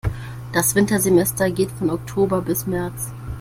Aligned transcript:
Das 0.51 0.73
Wintersemester 0.73 1.51
geht 1.51 1.69
von 1.69 1.91
Oktober 1.91 2.41
bis 2.41 2.65
März. 2.65 3.13